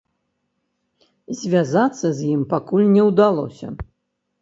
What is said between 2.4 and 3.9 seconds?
пакуль не ўдалося.